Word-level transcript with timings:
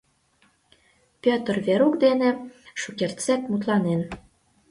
Пӧтыр 1.21 1.55
Верук 1.65 1.95
дене 2.05 2.29
шукертсек 2.81 3.41
мутланен. 3.49 4.01